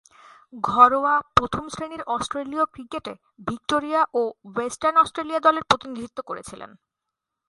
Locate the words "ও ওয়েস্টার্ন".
4.13-4.97